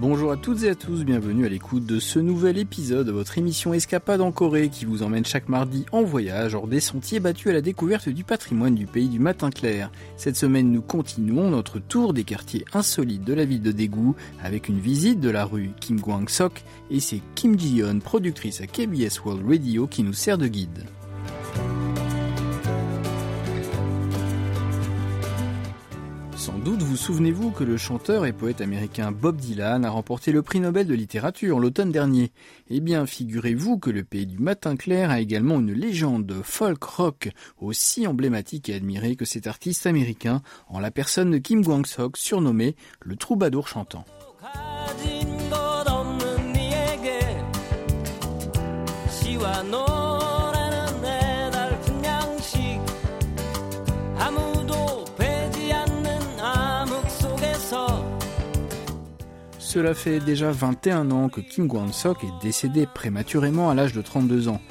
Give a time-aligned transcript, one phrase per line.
[0.00, 3.36] Bonjour à toutes et à tous, bienvenue à l'écoute de ce nouvel épisode de votre
[3.36, 7.48] émission Escapade en Corée qui vous emmène chaque mardi en voyage hors des sentiers battus
[7.48, 9.90] à la découverte du patrimoine du pays du matin clair.
[10.16, 14.12] Cette semaine, nous continuons notre tour des quartiers insolites de la ville de Daegu
[14.42, 19.20] avec une visite de la rue Kim Gwang-sok et c'est Kim Ji-yeon, productrice à KBS
[19.24, 20.84] World Radio qui nous sert de guide.
[26.48, 30.40] Sans doute vous souvenez-vous que le chanteur et poète américain Bob Dylan a remporté le
[30.40, 32.32] prix Nobel de littérature l'automne dernier.
[32.70, 37.28] Eh bien, figurez-vous que le pays du matin clair a également une légende folk rock
[37.60, 42.76] aussi emblématique et admirée que cet artiste américain en la personne de Kim Kwang-sok surnommé
[43.02, 44.06] le troubadour chantant.
[59.67, 64.49] Cela fait déjà 21 ans que Kim Kwang-sok est décédé prématurément à l'âge de 32
[64.49, 64.61] ans.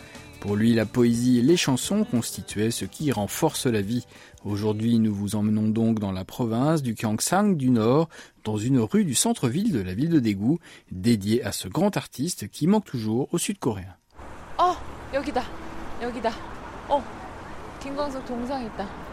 [0.41, 4.07] Pour lui, la poésie et les chansons constituaient ce qui renforce la vie.
[4.45, 8.09] Aujourd'hui, nous vous emmenons donc dans la province du Gyeongsang du Nord,
[8.43, 10.59] dans une rue du centre-ville de la ville de Daegu,
[10.91, 13.97] dédiée à ce grand artiste qui manque toujours au Sud-Coréen.
[14.59, 14.75] Oh,
[15.15, 15.45] 여기다.
[16.03, 16.33] 여기다.
[16.91, 17.01] Oh,
[17.81, 19.06] 김광석 동상 있다.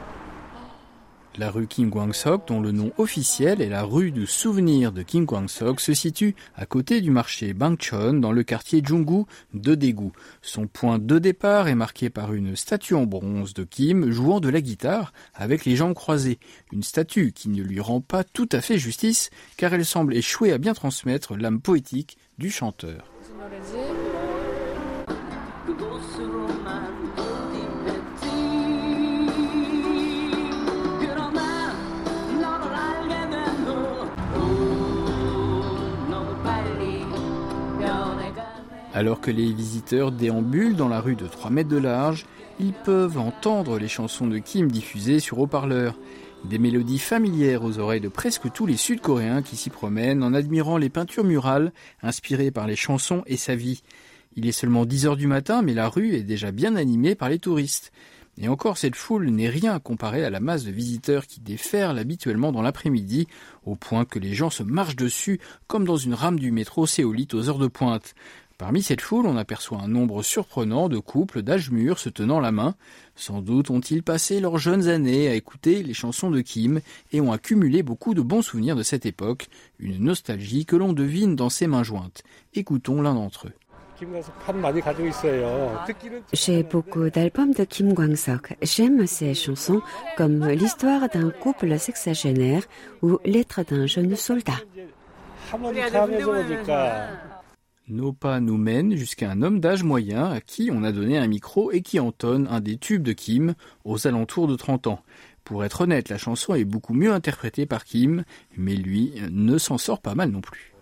[1.37, 5.27] la rue Kim Kwang-sok, dont le nom officiel est la rue du souvenir de Kim
[5.27, 10.11] Kwang-sok, se situe à côté du marché Bangchon dans le quartier Junggu de Daegu.
[10.43, 14.49] Son point de départ est marqué par une statue en bronze de Kim jouant de
[14.49, 16.39] la guitare avec les jambes croisées.
[16.73, 20.53] Une statue qui ne lui rend pas tout à fait justice car elle semble échouer
[20.53, 23.11] à bien transmettre l'âme poétique du chanteur.
[38.95, 42.27] Alors que les visiteurs déambulent dans la rue de 3 mètres de large,
[42.61, 45.99] ils peuvent entendre les chansons de Kim diffusées sur haut-parleurs.
[46.45, 50.77] Des mélodies familières aux oreilles de presque tous les Sud-Coréens qui s'y promènent en admirant
[50.77, 51.73] les peintures murales
[52.03, 53.83] inspirées par les chansons et sa vie.
[54.37, 57.29] Il est seulement 10 heures du matin, mais la rue est déjà bien animée par
[57.29, 57.91] les touristes.
[58.37, 61.99] Et encore, cette foule n'est rien à comparer à la masse de visiteurs qui déferlent
[61.99, 63.29] habituellement dans l'après-midi,
[63.65, 67.35] au point que les gens se marchent dessus comme dans une rame du métro séolite
[67.35, 68.15] aux heures de pointe.
[68.57, 72.53] Parmi cette foule, on aperçoit un nombre surprenant de couples d'âge mûr se tenant la
[72.53, 72.77] main.
[73.17, 76.81] Sans doute ont-ils passé leurs jeunes années à écouter les chansons de Kim
[77.13, 79.49] et ont accumulé beaucoup de bons souvenirs de cette époque,
[79.81, 82.23] une nostalgie que l'on devine dans ses mains jointes.
[82.55, 83.53] Écoutons l'un d'entre eux.
[86.33, 88.57] J'ai beaucoup d'albums de Kim Kwang-sok.
[88.63, 89.83] J'aime ses chansons
[90.17, 92.63] comme L'histoire d'un couple sexagénaire
[93.03, 94.61] ou Lettre d'un jeune soldat.
[97.87, 101.27] Nos pas nous mènent jusqu'à un homme d'âge moyen à qui on a donné un
[101.27, 105.03] micro et qui entonne un des tubes de Kim aux alentours de 30 ans.
[105.45, 108.25] Pour être honnête, la chanson est beaucoup mieux interprétée par Kim,
[108.57, 110.73] mais lui ne s'en sort pas mal non plus.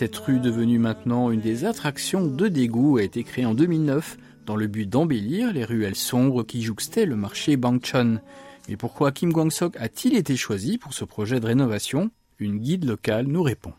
[0.00, 4.16] Cette rue devenue maintenant une des attractions de Daegu a été créée en 2009
[4.46, 8.18] dans le but d'embellir les ruelles sombres qui jouxtaient le marché Bangchon.
[8.70, 12.10] Mais pourquoi Kim Kwang-sok a-t-il été choisi pour ce projet de rénovation?
[12.38, 13.74] Une guide locale nous répond.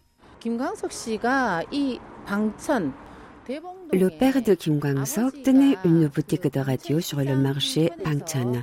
[3.92, 8.62] Le père de Kim Kwang-sok tenait une boutique de radio sur le marché Bangchon.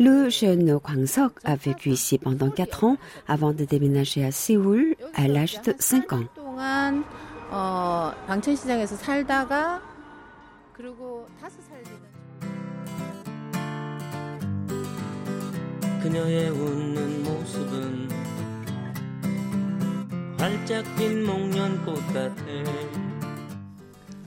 [0.00, 2.96] Le jeune Kwang-sok a vécu ici pendant 4 ans
[3.28, 6.24] avant de déménager à Séoul à l'âge de 5 ans.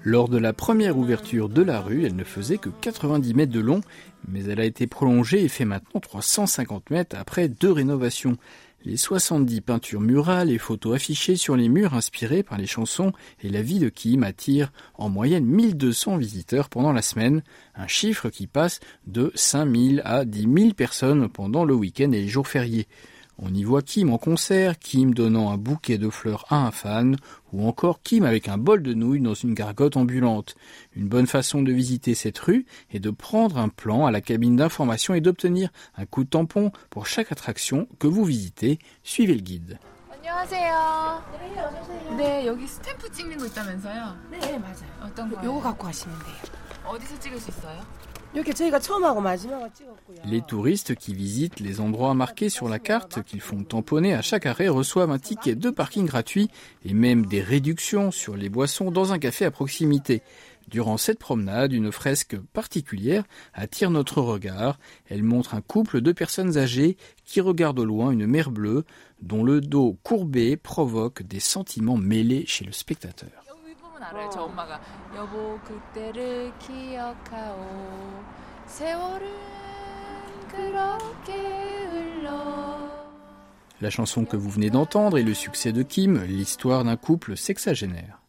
[0.03, 3.59] Lors de la première ouverture de la rue, elle ne faisait que 90 mètres de
[3.59, 3.81] long,
[4.27, 8.37] mais elle a été prolongée et fait maintenant 350 mètres après deux rénovations.
[8.83, 13.11] Les 70 peintures murales et photos affichées sur les murs inspirées par les chansons
[13.43, 17.43] et la vie de Kim attirent en moyenne 1200 visiteurs pendant la semaine,
[17.75, 22.27] un chiffre qui passe de 5000 à 10 000 personnes pendant le week-end et les
[22.27, 22.87] jours fériés.
[23.40, 27.16] On y voit Kim en concert, Kim donnant un bouquet de fleurs à un fan,
[27.52, 30.54] ou encore Kim avec un bol de nouilles dans une gargote ambulante.
[30.94, 34.56] Une bonne façon de visiter cette rue est de prendre un plan à la cabine
[34.56, 38.78] d'information et d'obtenir un coup de tampon pour chaque attraction que vous visitez.
[39.02, 39.78] Suivez le guide.
[40.26, 41.22] 안녕하세요.
[42.16, 44.16] 네, 여기 스탬프 찍는 거 있다면서요?
[44.30, 44.74] 네, 맞아요.
[45.02, 45.44] 어떤 거요?
[45.44, 46.36] 요거 갖고 가시면 돼요.
[46.84, 47.80] 어디서 찍을 수 있어요?
[50.25, 54.45] Les touristes qui visitent les endroits marqués sur la carte qu'ils font tamponner à chaque
[54.45, 56.49] arrêt reçoivent un ticket de parking gratuit
[56.85, 60.21] et même des réductions sur les boissons dans un café à proximité.
[60.69, 64.79] Durant cette promenade, une fresque particulière attire notre regard.
[65.09, 66.95] Elle montre un couple de personnes âgées
[67.25, 68.85] qui regardent au loin une mer bleue
[69.21, 73.50] dont le dos courbé provoque des sentiments mêlés chez le spectateur.
[74.00, 74.30] 여기 보면 알아요.
[74.30, 74.80] 저 엄마가
[75.14, 78.24] 여보 그때를 기억하오.
[78.66, 79.28] 세월은
[80.48, 82.96] 그렇게 흘러.
[83.82, 88.22] La chanson que vous venez d'entendre est le succès de Kim, l'histoire d'un couple sexagénaire.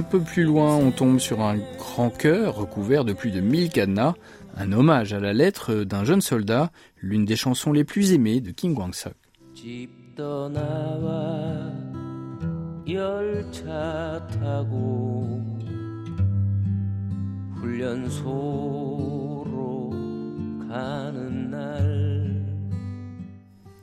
[0.00, 3.68] Un peu plus loin, on tombe sur un grand cœur recouvert de plus de 1000
[3.68, 4.14] cadenas,
[4.56, 6.70] un hommage à la lettre d'un jeune soldat,
[7.02, 9.12] l'une des chansons les plus aimées de Kim Kwang-sok.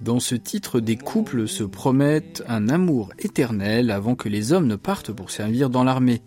[0.07, 4.77] Dans ce titre, des couples se promettent un amour éternel avant que les hommes ne
[4.77, 6.21] partent pour servir dans l'armée.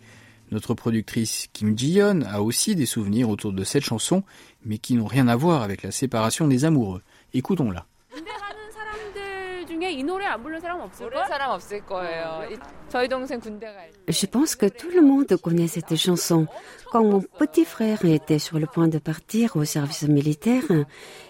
[0.50, 4.23] Notre productrice Kim Ji-yeon a aussi des souvenirs autour de cette chanson,
[4.67, 7.00] mais qui n'ont rien à voir avec la séparation des amoureux.
[7.32, 7.87] Écoutons-la.
[14.08, 16.46] Je pense que tout le monde connaît cette chanson.
[16.90, 20.64] Quand mon petit frère était sur le point de partir au service militaire,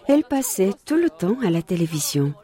[0.09, 2.35] elle passait tout le temps à la télévision.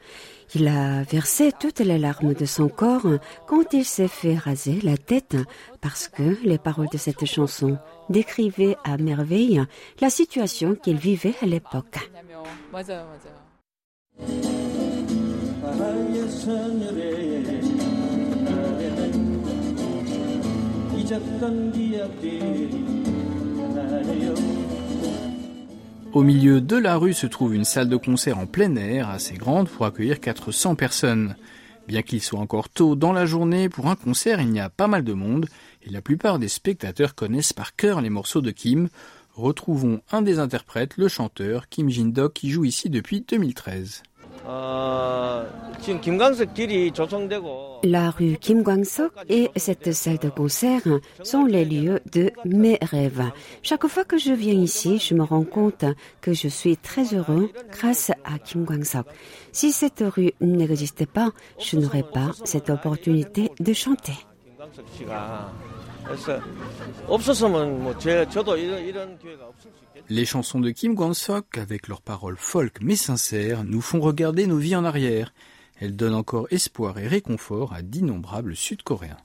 [0.54, 3.08] Il a versé toutes les larmes de son corps
[3.46, 5.36] quand il s'est fait raser la tête
[5.80, 7.78] parce que les paroles de cette chanson
[8.08, 9.62] décrivaient à merveille
[10.00, 11.98] la situation qu'il vivait à l'époque.
[15.65, 16.29] 왜냐면
[16.83, 17.31] 맞아요,
[18.43, 19.21] 맞아요.
[20.97, 22.69] 잊었던 기억들이
[23.75, 24.61] 나네요
[26.13, 29.35] Au milieu de la rue se trouve une salle de concert en plein air, assez
[29.35, 31.35] grande pour accueillir 400 personnes.
[31.87, 34.87] Bien qu'il soit encore tôt dans la journée, pour un concert, il y a pas
[34.87, 35.47] mal de monde,
[35.83, 38.89] et la plupart des spectateurs connaissent par cœur les morceaux de Kim.
[39.35, 44.03] Retrouvons un des interprètes, le chanteur Kim Jin-dok, qui joue ici depuis 2013.
[47.82, 50.82] La rue Kim Gwang-sok et cette salle de concert
[51.24, 53.24] sont les lieux de mes rêves.
[53.62, 55.84] Chaque fois que je viens ici, je me rends compte
[56.20, 59.06] que je suis très heureux grâce à Kim Gwang-sok.
[59.50, 64.14] Si cette rue n'existait pas, je n'aurais pas cette opportunité de chanter.
[70.08, 74.58] Les chansons de Kim Gwang-sok, avec leurs paroles folk mais sincères, nous font regarder nos
[74.58, 75.32] vies en arrière.
[75.80, 79.16] Elles donnent encore espoir et réconfort à d'innombrables Sud-Coréens.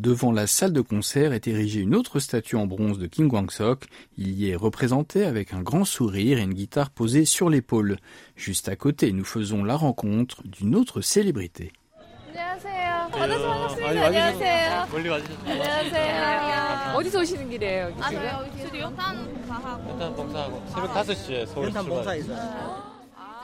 [0.00, 3.84] Devant la salle de concert est érigée une autre statue en bronze de Kim Kwang-sok.
[4.16, 7.98] Il y est représenté avec un grand sourire et une guitare posée sur l'épaule.
[8.34, 11.74] Juste à côté, nous faisons la rencontre d'une autre célébrité.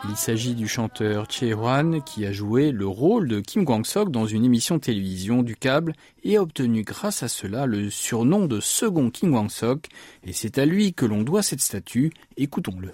[0.09, 4.27] Il s'agit du chanteur Choi Hwan qui a joué le rôle de Kim Kwang-sok dans
[4.27, 9.11] une émission télévision du câble et a obtenu grâce à cela le surnom de second
[9.11, 9.87] Kim Kwang-sok
[10.25, 12.13] et c'est à lui que l'on doit cette statue.
[12.37, 12.93] Écoutons-le.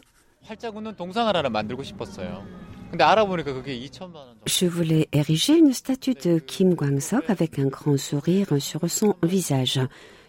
[4.46, 9.80] Je voulais ériger une statue de Kim Kwang-sok avec un grand sourire sur son visage.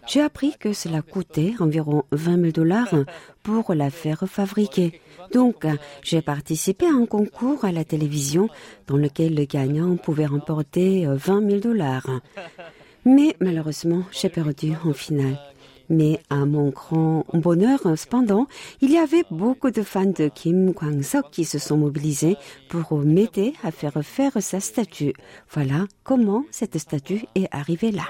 [0.06, 2.94] J'ai appris que cela coûtait environ 20 000 dollars
[3.42, 5.00] pour la faire fabriquer.
[5.32, 5.66] Donc,
[6.02, 8.48] j'ai participé à un concours à la télévision
[8.86, 12.20] dans lequel le gagnant pouvait remporter 20 000 dollars.
[13.04, 15.38] Mais malheureusement, j'ai perdu en finale.
[15.88, 18.46] Mais à mon grand bonheur, cependant,
[18.80, 22.36] il y avait beaucoup de fans de Kim Kwang-sok qui se sont mobilisés
[22.68, 25.12] pour m'aider à faire faire sa statue.
[25.50, 28.04] Voilà comment cette statue est arrivée là.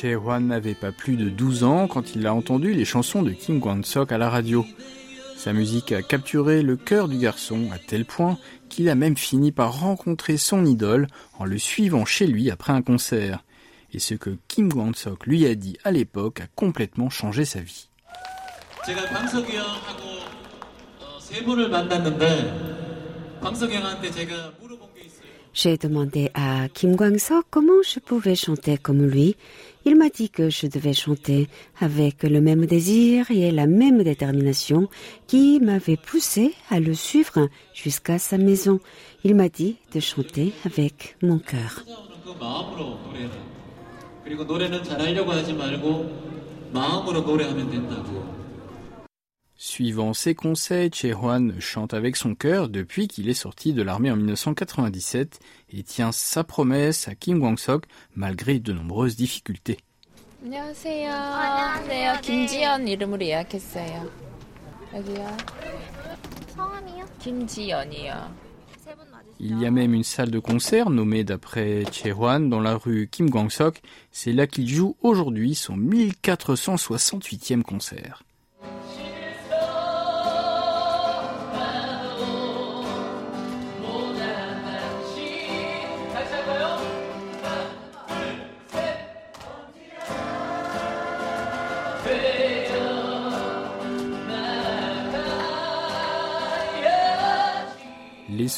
[0.00, 3.58] Che n'avait pas plus de 12 ans quand il a entendu les chansons de Kim
[3.58, 4.64] Kwang-sok à la radio.
[5.36, 8.38] Sa musique a capturé le cœur du garçon à tel point
[8.68, 11.08] qu'il a même fini par rencontrer son idole
[11.40, 13.42] en le suivant chez lui après un concert.
[13.92, 17.88] Et ce que Kim Kwang-sok lui a dit à l'époque a complètement changé sa vie.
[25.54, 29.34] J'ai demandé à Kim Kwang-sok comment je pouvais chanter comme lui.
[29.90, 31.48] Il m'a dit que je devais chanter
[31.80, 34.86] avec le même désir et la même détermination
[35.26, 38.80] qui m'avait poussé à le suivre jusqu'à sa maison.
[39.24, 41.84] Il m'a dit de chanter avec mon cœur.
[49.60, 54.14] Suivant ses conseils, Hwan chante avec son cœur depuis qu'il est sorti de l'armée en
[54.14, 55.40] 1997
[55.72, 59.78] et tient sa promesse à Kim Kwang-sok malgré de nombreuses difficultés.
[69.40, 73.28] Il y a même une salle de concert nommée d'après Hwan dans la rue Kim
[73.28, 73.82] Kwang-sok.
[74.12, 78.22] C'est là qu'il joue aujourd'hui son 1468e concert.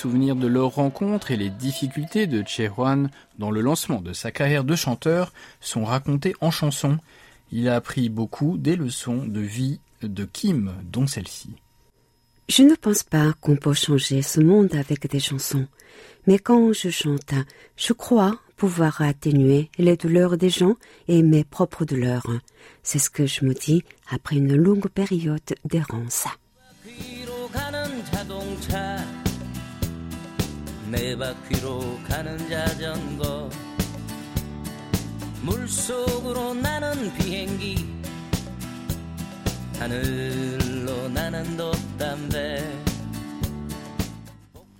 [0.00, 4.64] Souvenirs de leur rencontre et les difficultés de Hwan dans le lancement de sa carrière
[4.64, 5.30] de chanteur
[5.60, 6.96] sont racontés en chansons.
[7.52, 11.50] Il a appris beaucoup des leçons de vie de Kim, dont celle-ci.
[12.48, 15.66] Je ne pense pas qu'on peut changer ce monde avec des chansons,
[16.26, 17.34] mais quand je chante,
[17.76, 20.76] je crois pouvoir atténuer les douleurs des gens
[21.08, 22.26] et mes propres douleurs.
[22.82, 26.26] C'est ce que je me dis après une longue période d'errance.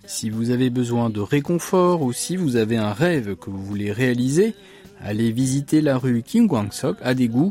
[0.05, 3.93] Si vous avez besoin de réconfort ou si vous avez un rêve que vous voulez
[3.93, 4.55] réaliser,
[5.01, 7.51] allez visiter la rue Kim Kwang-sok à Daegu.